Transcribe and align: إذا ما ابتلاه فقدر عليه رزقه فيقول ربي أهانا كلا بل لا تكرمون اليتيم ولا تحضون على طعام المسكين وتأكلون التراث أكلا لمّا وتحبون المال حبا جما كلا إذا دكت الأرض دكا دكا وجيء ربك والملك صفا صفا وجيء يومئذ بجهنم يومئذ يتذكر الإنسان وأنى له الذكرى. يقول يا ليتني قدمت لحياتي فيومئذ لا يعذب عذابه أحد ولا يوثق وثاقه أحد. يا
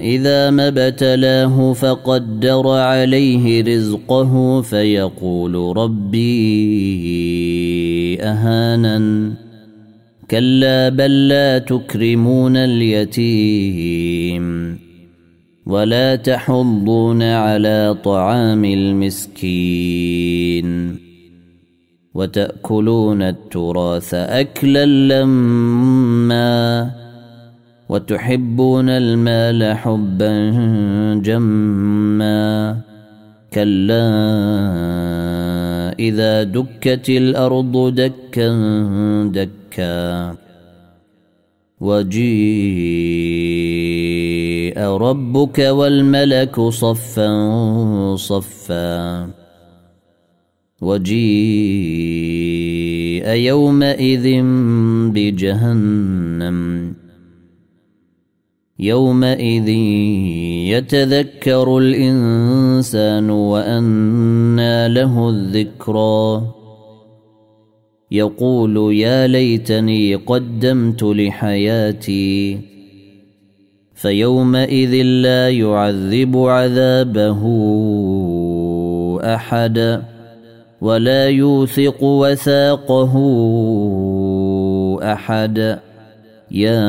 إذا 0.00 0.50
ما 0.50 0.68
ابتلاه 0.68 1.72
فقدر 1.72 2.68
عليه 2.68 3.62
رزقه 3.62 4.62
فيقول 4.62 5.76
ربي 5.76 6.28
أهانا 8.22 9.32
كلا 10.30 10.88
بل 10.88 11.28
لا 11.28 11.58
تكرمون 11.58 12.56
اليتيم 12.56 14.48
ولا 15.66 16.16
تحضون 16.16 17.22
على 17.22 17.96
طعام 18.04 18.64
المسكين 18.64 20.68
وتأكلون 22.14 23.22
التراث 23.22 24.14
أكلا 24.14 24.86
لمّا 24.86 26.90
وتحبون 27.88 28.88
المال 28.88 29.76
حبا 29.76 30.50
جما 31.24 32.80
كلا 33.52 34.08
إذا 35.98 36.42
دكت 36.42 37.08
الأرض 37.08 37.94
دكا 37.94 38.48
دكا 39.32 40.34
وجيء 41.80 42.78
ربك 44.80 45.58
والملك 45.58 46.60
صفا 46.60 47.30
صفا 48.16 49.28
وجيء 50.80 52.18
يومئذ 53.28 54.42
بجهنم 55.14 56.58
يومئذ 58.80 59.68
يتذكر 60.68 61.78
الإنسان 61.78 63.30
وأنى 63.30 64.88
له 64.88 65.28
الذكرى. 65.28 66.42
يقول 68.10 68.94
يا 68.94 69.26
ليتني 69.26 70.14
قدمت 70.14 71.02
لحياتي 71.02 72.60
فيومئذ 73.94 75.02
لا 75.02 75.50
يعذب 75.50 76.36
عذابه 76.36 77.42
أحد 79.34 80.02
ولا 80.80 81.28
يوثق 81.28 82.02
وثاقه 82.02 83.14
أحد. 85.02 85.78
يا 86.50 86.88